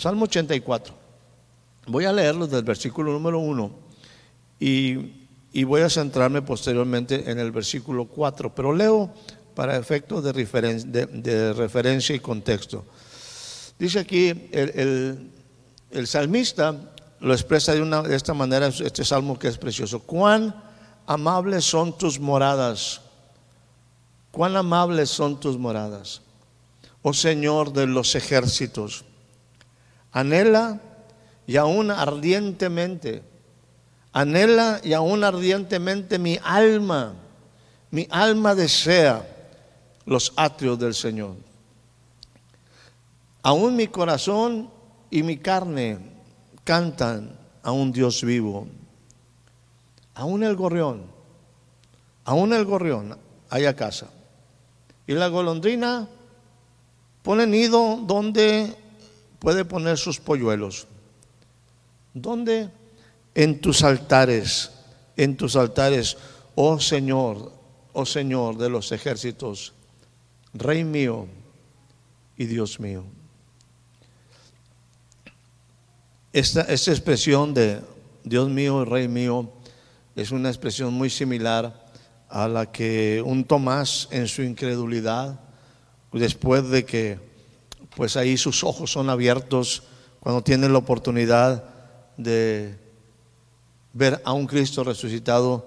[0.00, 0.94] Salmo 84.
[1.88, 3.70] Voy a leerlo del versículo número 1
[4.58, 4.96] y,
[5.52, 9.12] y, voy a centrarme posteriormente en el versículo 4, pero leo
[9.54, 12.86] para efectos de, de, de referencia y contexto.
[13.78, 15.30] Dice aquí, el, el,
[15.90, 16.74] el salmista
[17.20, 20.00] lo expresa de, una, de esta manera, este salmo que es precioso.
[20.00, 20.54] Cuán
[21.06, 23.02] amables son tus moradas,
[24.30, 26.22] cuán amables son tus moradas,
[27.02, 29.04] oh Señor de los ejércitos
[30.12, 30.80] anhela
[31.46, 33.22] y aún ardientemente,
[34.12, 37.14] anhela y aún ardientemente mi alma,
[37.90, 39.26] mi alma desea
[40.04, 41.34] los atrios del Señor.
[43.42, 44.70] Aún mi corazón
[45.10, 45.98] y mi carne
[46.64, 48.66] cantan a un Dios vivo.
[50.14, 51.04] Aún el gorrión,
[52.24, 53.16] aún el gorrión
[53.48, 54.08] a casa.
[55.06, 56.08] Y la golondrina
[57.22, 58.76] pone nido donde
[59.40, 60.86] puede poner sus polluelos.
[62.14, 62.70] ¿Dónde?
[63.34, 64.70] En tus altares,
[65.16, 66.16] en tus altares,
[66.54, 67.52] oh Señor,
[67.92, 69.72] oh Señor de los ejércitos,
[70.52, 71.26] Rey mío
[72.36, 73.04] y Dios mío.
[76.32, 77.80] Esta, esta expresión de
[78.22, 79.50] Dios mío, Rey mío,
[80.14, 81.88] es una expresión muy similar
[82.28, 85.40] a la que un Tomás en su incredulidad,
[86.12, 87.29] después de que
[87.96, 89.82] pues ahí sus ojos son abiertos
[90.20, 91.64] cuando tienen la oportunidad
[92.16, 92.76] de
[93.92, 95.66] ver a un Cristo resucitado,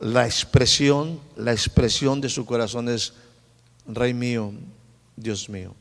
[0.00, 3.14] la expresión, la expresión de su corazón es,
[3.86, 4.52] Rey mío,
[5.16, 5.74] Dios mío,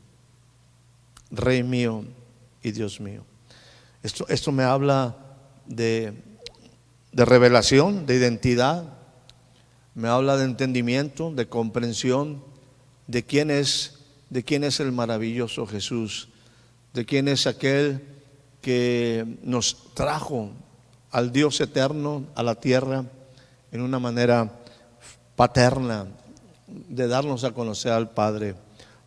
[1.32, 2.06] Rey mío
[2.64, 3.24] y Dios mío.
[4.04, 5.16] Esto, esto me habla
[5.66, 6.14] de,
[7.12, 8.86] de revelación, de identidad,
[9.94, 12.44] me habla de entendimiento, de comprensión
[13.08, 14.01] de quién es
[14.32, 16.30] de quién es el maravilloso Jesús,
[16.94, 18.02] de quién es aquel
[18.62, 20.52] que nos trajo
[21.12, 23.04] al Dios eterno a la tierra
[23.74, 24.50] en una manera
[25.36, 26.08] paterna
[26.68, 28.56] de darnos a conocer al Padre.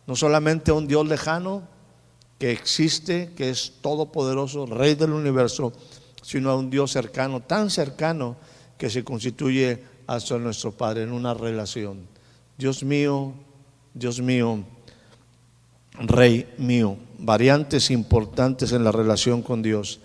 [0.05, 1.67] No solamente un Dios lejano
[2.37, 5.73] que existe, que es todopoderoso, Rey del universo,
[6.21, 8.35] sino a un Dios cercano, tan cercano
[8.77, 12.07] que se constituye hasta nuestro Padre en una relación.
[12.59, 13.33] Dios mío,
[13.95, 14.63] Dios mío,
[15.99, 16.97] Rey mío.
[17.17, 19.99] Variantes importantes en la relación con Dios.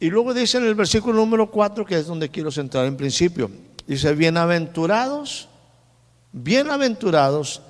[0.00, 3.50] Y luego dice en el versículo número 4, que es donde quiero centrar en principio,
[3.86, 5.48] dice, bienaventurados,
[6.32, 7.62] bienaventurados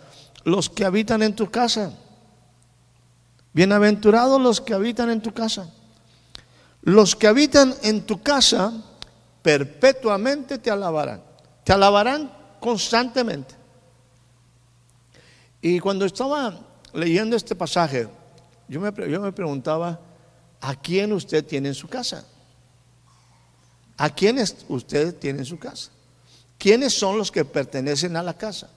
[0.44, 1.92] los que habitan en tu casa.
[3.52, 5.72] Bienaventurados los que habitan en tu casa.
[6.82, 8.72] Los que habitan en tu casa
[9.42, 11.22] perpetuamente te alabarán.
[11.64, 13.54] Te alabarán constantemente.
[15.62, 16.58] Y cuando estaba
[16.94, 18.08] leyendo este pasaje,
[18.68, 20.00] yo me, yo me preguntaba,
[20.60, 22.24] ¿a quién usted tiene en su casa?
[23.96, 24.38] ¿A quién
[24.68, 25.90] usted tiene en su casa?
[26.58, 28.70] ¿Quiénes son los que pertenecen a la casa?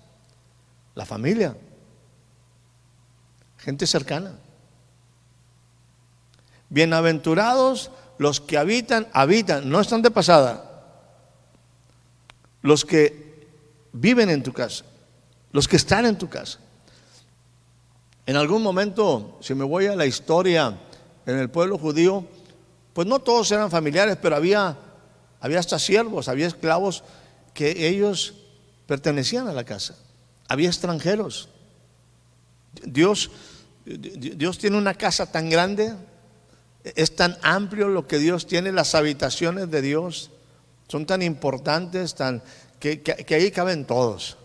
[0.96, 1.56] La familia,
[3.58, 4.34] gente cercana.
[6.70, 10.64] Bienaventurados los que habitan, habitan, no están de pasada,
[12.62, 13.48] los que
[13.94, 14.84] viven en tu casa,
[15.52, 16.60] los que están en tu casa.
[18.28, 20.78] En algún momento, si me voy a la historia
[21.26, 22.26] en el pueblo judío,
[22.92, 24.78] pues no todos eran familiares, pero había,
[25.40, 27.06] había hasta siervos, había esclavos
[27.54, 28.34] que ellos
[28.86, 29.96] pertenecían a la casa.
[30.50, 31.48] Había extranjeros.
[32.84, 33.32] Dios,
[33.86, 35.96] Dios tiene una casa tan grande,
[36.84, 40.32] es tan amplio lo que Dios tiene, las habitaciones de Dios
[40.90, 42.44] son tan importantes, tan,
[42.80, 44.38] que, que, ahí caben todos,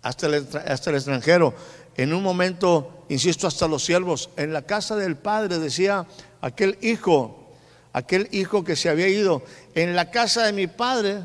[0.00, 1.54] hasta el, hasta el extranjero
[1.98, 6.06] en un momento, insisto, hasta los siervos, en la casa del padre decía
[6.40, 7.50] aquel hijo,
[7.92, 9.42] aquel hijo que se había ido,
[9.74, 11.24] en la casa de mi padre,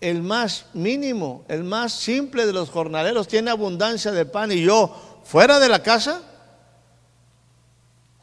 [0.00, 5.20] el más mínimo, el más simple de los jornaleros tiene abundancia de pan y yo
[5.24, 6.22] fuera de la casa,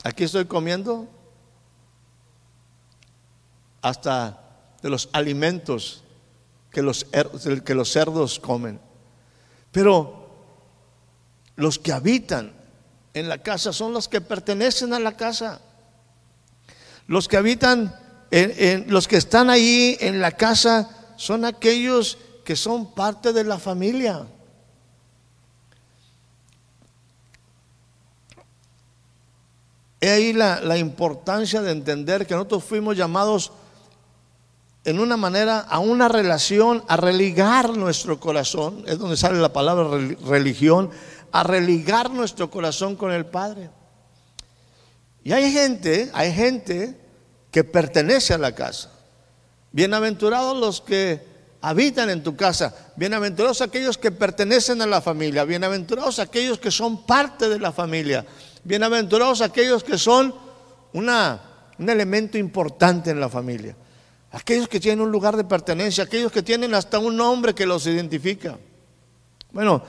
[0.06, 1.06] aquí estoy comiendo
[3.82, 4.42] hasta
[4.82, 6.02] de los alimentos
[6.72, 7.06] que los,
[7.66, 8.80] que los cerdos comen.
[9.74, 10.17] Pero
[11.58, 12.54] los que habitan
[13.14, 15.60] en la casa son los que pertenecen a la casa.
[17.08, 17.94] Los que habitan,
[18.88, 24.28] los que están ahí en la casa son aquellos que son parte de la familia.
[30.00, 33.52] He ahí la, importancia de entender que nosotros fuimos llamados
[34.86, 39.90] en una manera a una relación, a religar nuestro corazón, es donde sale la palabra
[40.26, 40.92] religión,
[41.32, 43.70] a religar nuestro corazón con el Padre.
[45.24, 46.98] Y hay gente, hay gente
[47.52, 48.92] que pertenece a la casa.
[49.72, 51.22] Bienaventurados los que
[51.62, 57.06] habitan en tu casa, bienaventurados aquellos que pertenecen a la familia, bienaventurados aquellos que son
[57.06, 58.26] parte de la familia,
[58.64, 60.34] bienaventurados aquellos que son
[60.94, 61.42] una,
[61.78, 63.76] un elemento importante en la familia,
[64.32, 67.86] aquellos que tienen un lugar de pertenencia, aquellos que tienen hasta un nombre que los
[67.88, 68.58] identifica.
[69.52, 69.84] Bueno,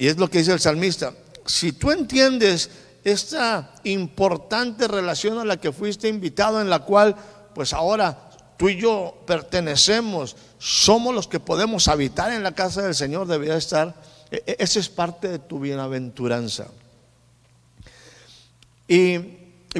[0.00, 1.12] y es lo que dice el salmista.
[1.44, 2.70] Si tú entiendes
[3.04, 7.14] esta importante relación a la que fuiste invitado, en la cual
[7.54, 12.94] pues ahora tú y yo pertenecemos, somos los que podemos habitar en la casa del
[12.94, 13.94] Señor, debería estar,
[14.30, 16.68] e, e, esa es parte de tu bienaventuranza.
[18.88, 19.18] Y,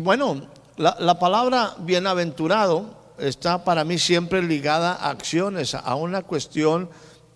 [0.03, 6.91] bueno, la, la, palabra bienaventurado está para mí siempre ligada a acciones, a una cuestión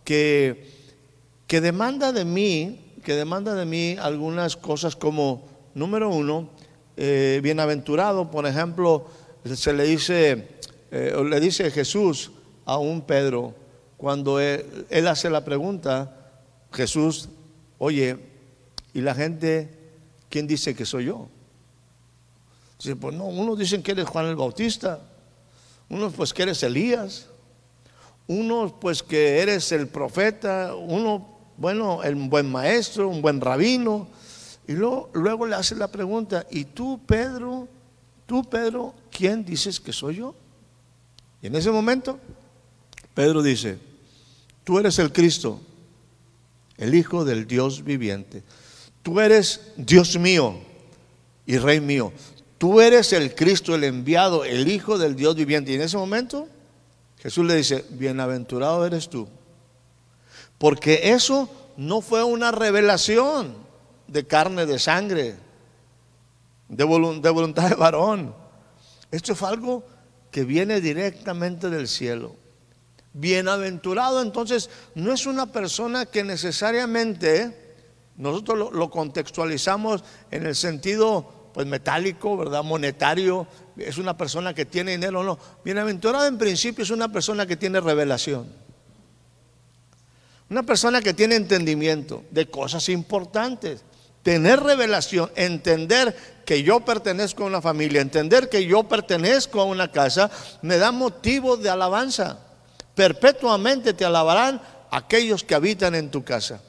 [0.04, 0.73] que
[1.46, 6.48] que demanda de mí, que demanda de mí algunas cosas como, número uno,
[6.96, 9.06] eh, bienaventurado, por ejemplo,
[9.44, 10.48] se le dice,
[10.90, 12.30] eh, le dice Jesús
[12.64, 13.54] a un Pedro,
[13.96, 16.32] cuando él, él, hace la pregunta,
[16.72, 17.28] Jesús,
[17.78, 18.16] oye,
[18.92, 19.70] ¿y la gente
[20.28, 21.28] quién dice que soy yo?
[22.78, 25.00] Dice, pues no, unos dicen que eres Juan el Bautista,
[25.88, 27.28] unos pues que eres Elías,
[28.26, 34.08] unos pues que eres el profeta, uno bueno, un buen maestro, un buen rabino.
[34.66, 37.68] Y luego, luego le hace la pregunta, ¿y tú, Pedro,
[38.26, 40.34] tú, Pedro, quién dices que soy yo?
[41.42, 42.18] Y en ese momento,
[43.12, 43.78] Pedro dice,
[44.64, 45.60] tú eres el Cristo,
[46.78, 48.42] el Hijo del Dios viviente.
[49.02, 50.58] Tú eres Dios mío
[51.44, 52.12] y Rey mío.
[52.56, 55.72] Tú eres el Cristo, el enviado, el Hijo del Dios viviente.
[55.72, 56.48] Y en ese momento,
[57.18, 59.28] Jesús le dice, bienaventurado eres tú
[60.58, 63.54] porque eso no fue una revelación
[64.06, 65.36] de carne, de sangre,
[66.68, 68.34] de, voluntad de varón.
[69.10, 69.84] Esto fue algo
[70.30, 72.36] que viene directamente del cielo.
[73.12, 77.76] Bienaventurado entonces no es una persona que necesariamente
[78.16, 82.64] nosotros lo, lo, contextualizamos en el sentido pues metálico, ¿verdad?
[82.64, 83.46] monetario,
[83.76, 85.38] es una persona que tiene dinero o no.
[85.64, 88.63] Bienaventurado en principio es una persona que tiene revelación.
[90.54, 93.80] Una persona que tiene entendimiento de cosas importantes,
[94.22, 96.14] tener revelación, entender
[96.46, 100.30] que yo pertenezco a una familia, entender que yo pertenezco a una casa,
[100.62, 102.38] me da motivo de alabanza.
[102.94, 104.62] Perpetuamente te alabarán
[104.92, 106.60] aquellos que habitan en tu casa,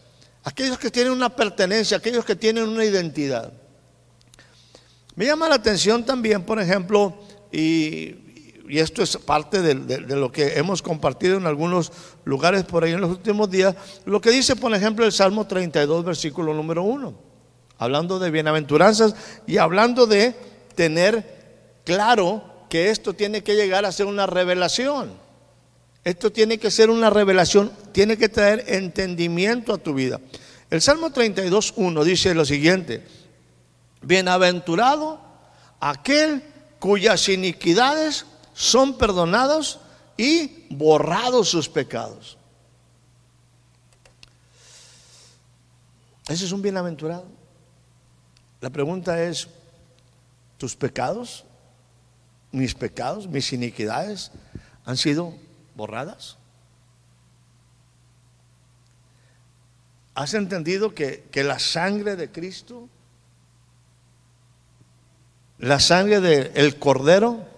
[0.44, 3.54] aquellos que tienen una pertenencia, aquellos que tienen una identidad.
[5.14, 7.20] Me llama la atención también, por ejemplo,
[7.52, 8.25] y
[8.68, 11.92] y esto es parte de, lo que hemos compartido en algunos
[12.24, 13.76] lugares por ahí en los últimos días,
[14.06, 17.13] lo que dice, por ejemplo, el Salmo 32, versículo número 1,
[17.78, 20.36] hablando de bienaventuranzas y hablando de
[20.75, 25.25] tener claro que esto tiene que llegar a ser una revelación.
[26.04, 30.20] Esto tiene que ser una revelación, tiene que traer entendimiento a tu vida.
[30.70, 33.04] El Salmo 32, 1 dice lo siguiente,
[34.01, 35.20] bienaventurado
[35.80, 36.44] aquel
[36.80, 38.25] cuyas iniquidades
[38.56, 39.80] son perdonados
[40.18, 42.38] y borrados sus pecados.
[46.28, 47.26] Ese es un bienaventurado.
[48.62, 49.50] La pregunta es,
[50.58, 51.44] ¿tus pecados,
[52.52, 54.32] mis pecados, mis iniquidades
[54.86, 55.36] han sido
[55.76, 56.38] borradas?
[60.16, 62.88] ¿Has entendido que, que la sangre de Cristo,
[65.60, 67.55] la sangre del Cordero,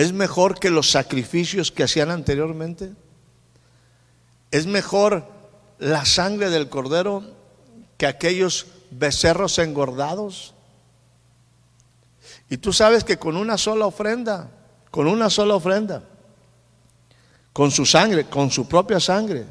[0.00, 2.94] ¿Es mejor que los sacrificios que hacían anteriormente?
[4.50, 5.26] ¿Es mejor
[5.78, 7.22] la sangre del cordero
[7.98, 10.54] que aquellos becerros engordados?
[12.48, 14.50] Y tú sabes que con una sola ofrenda,
[14.90, 16.02] con una sola ofrenda,
[17.52, 19.44] con su sangre, con su propia sangre,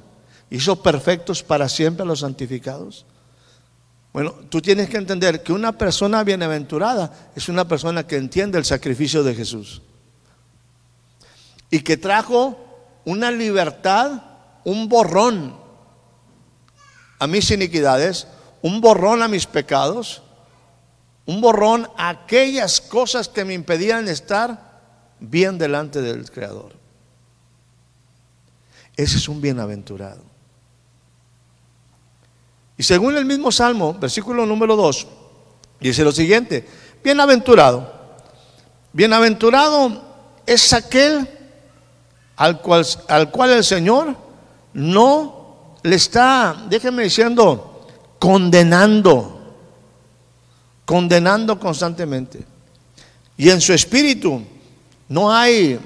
[0.50, 3.06] hizo perfectos para siempre a los santificados.
[4.12, 8.66] Bueno, tú tienes que entender que una persona bienaventurada es una persona que entiende el
[8.66, 9.84] sacrificio de Jesús
[11.70, 12.58] y que trajo
[13.06, 14.24] una libertad,
[14.64, 15.56] un borrón
[17.20, 18.28] a mis iniquidades,
[18.62, 20.22] un borrón a mis pecados,
[21.26, 24.80] un borrón a aquellas cosas que me impedían estar
[25.20, 26.74] bien delante del Creador.
[28.96, 30.24] Ese es un bienaventurado.
[32.78, 35.08] Y según el mismo Salmo, versículo número 2,
[35.82, 36.68] dice lo siguiente,
[37.04, 37.94] bienaventurado,
[38.94, 40.02] bienaventurado
[40.46, 41.39] es aquel
[42.40, 44.16] al cual, al cual el Señor
[44.74, 47.86] no le está, déjenme diciendo,
[48.18, 49.56] condenando,
[50.86, 52.46] condenando constantemente.
[53.36, 54.42] Y en su espíritu
[55.10, 55.78] no hay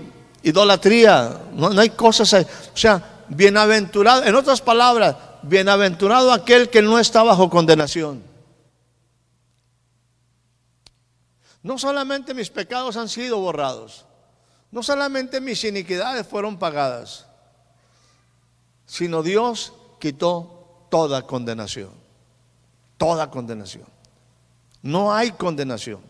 [0.44, 7.24] idolatría, no, hay cosas, o sea, bienaventurado, en otras palabras, bienaventurado aquel que no está
[7.24, 8.22] bajo condenación.
[11.64, 14.06] No solamente mis pecados han sido borrados,
[14.74, 17.28] no solamente mis iniquidades fueron pagadas,
[18.88, 21.92] sino Dios quitó toda condenación,
[22.98, 23.86] toda condenación.
[24.82, 26.02] No hay condenación.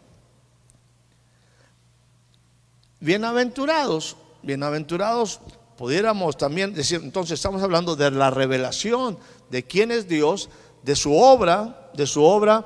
[3.02, 5.42] Bienaventurados bienaventurados,
[5.78, 9.18] pudiéramos también decir, entonces estamos hablando de la revelación
[9.50, 10.50] de quién es Dios,
[10.84, 12.66] de su obra, de su obra.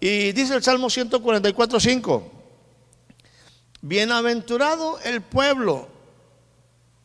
[0.00, 2.37] Y dice el Salmo 144, 5,
[3.82, 5.88] bienaventurado el pueblo,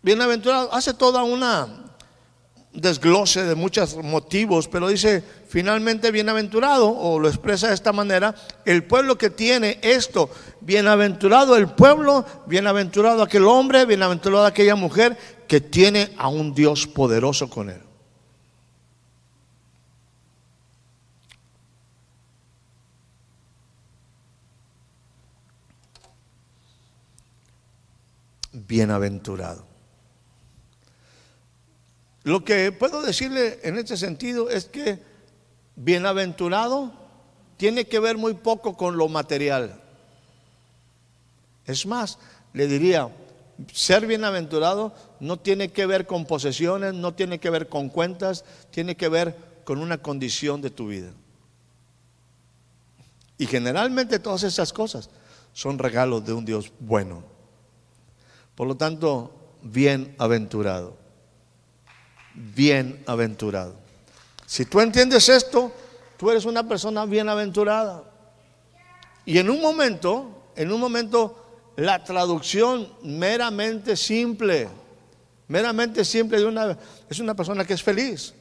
[0.01, 1.84] bienaventurado, hace toda una
[2.74, 8.34] desglose de muchos motivos, pero dice finalmente bienaventurado, o lo expresa de esta manera,
[8.65, 10.30] el pueblo que tiene esto,
[10.62, 17.50] bienaventurado el pueblo, bienaventurado aquel hombre, bienaventurado aquella mujer que tiene a un Dios poderoso
[17.50, 17.82] con él.
[28.67, 29.65] Bienaventurado.
[32.24, 35.00] Lo que puedo decirle en este sentido es que
[35.75, 36.93] bienaventurado
[37.58, 39.82] tiene que ver muy poco con lo material.
[41.65, 42.17] Es más,
[42.53, 43.10] le diría,
[43.74, 48.96] ser bienaventurado no tiene que ver con posesiones, no tiene que ver con cuentas, tiene
[48.96, 51.12] que ver con una condición de tu vida.
[53.38, 55.10] Y generalmente todas esas cosas
[55.53, 57.33] son regalos de un Dios bueno.
[58.56, 59.32] Por lo tanto,
[59.62, 61.04] bienaventurado
[62.34, 63.76] bienaventurado.
[64.46, 65.72] Si tú entiendes esto,
[66.18, 68.04] tú eres una persona bienaventurada.
[69.26, 74.68] Y en un momento, en un momento, la traducción meramente simple,
[75.48, 76.78] meramente simple de una,
[77.10, 78.34] es una persona que es feliz,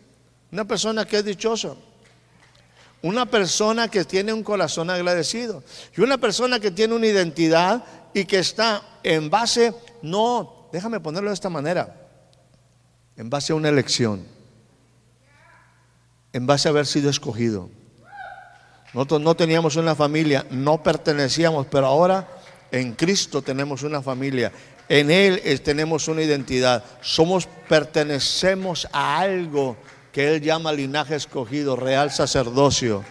[0.51, 1.75] una persona que es dichosa,
[3.01, 5.63] una persona que tiene un corazón agradecido
[5.97, 11.31] y una persona que tiene una identidad y que está en base, no, déjame ponerlo
[11.31, 11.97] de esta manera,
[13.17, 14.25] en base a una elección,
[16.33, 17.69] en base a haber sido escogido.
[18.95, 22.29] Nosotros no teníamos una familia, no pertenecíamos, pero ahora
[22.71, 24.53] en Cristo tenemos una familia.
[24.89, 26.85] En Él tenemos una identidad.
[27.01, 29.77] Somos, pertenecemos a algo
[30.13, 33.03] que Él llama linaje escogido, real sacerdocio,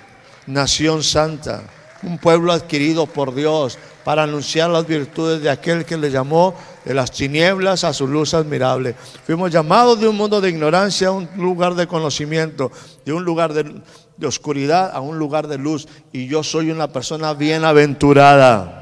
[0.45, 1.63] nación santa,
[2.03, 6.93] un pueblo adquirido por Dios para anunciar las virtudes de aquel que le llamó de
[6.93, 8.95] las tinieblas a su luz admirable.
[9.25, 12.71] Fuimos llamados de un mundo de ignorancia a un lugar de conocimiento,
[13.05, 13.81] de un lugar de,
[14.25, 15.87] oscuridad a un lugar de luz.
[16.11, 18.77] Y yo soy una persona bienaventurada.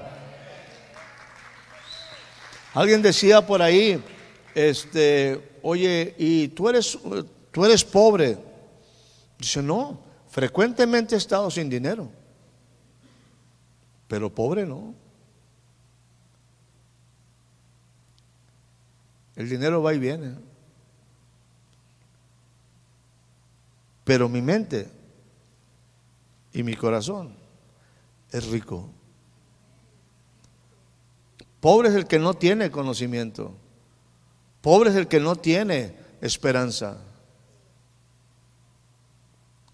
[2.74, 4.02] Alguien decía por ahí,
[4.56, 6.98] este, oye, ¿y tú eres,
[7.52, 8.38] tú eres pobre?
[9.38, 10.00] Dice, no,
[10.30, 12.10] frecuentemente he estado sin dinero,
[14.10, 14.96] pero pobre no.
[19.36, 20.36] El dinero va y viene.
[24.04, 24.90] Pero mi mente
[26.52, 27.36] y mi corazón
[28.32, 28.90] es rico.
[31.62, 33.54] Pobre es el que no tiene conocimiento.
[34.62, 36.98] Pobre es el que no tiene esperanza.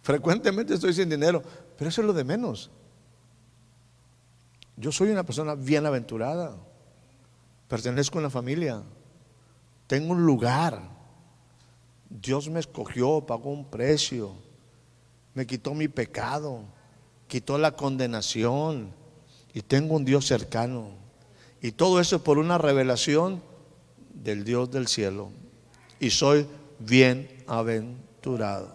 [0.01, 1.42] Frecuentemente estoy sin dinero,
[1.77, 2.70] pero eso es lo de menos.
[4.77, 6.55] Yo soy una persona bienaventurada.
[7.67, 8.84] Pertenezco a una familia.
[9.88, 10.82] Tengo un lugar.
[12.10, 14.34] Dios me escogió, pagó un precio,
[15.34, 16.62] me quitó mi pecado,
[17.27, 18.91] quitó la condenación
[19.53, 20.89] y tengo un Dios cercano.
[21.62, 23.41] Y todo eso por una revelación
[24.13, 25.29] del Dios del cielo.
[26.00, 26.48] Y soy
[26.79, 28.75] bienaventurado.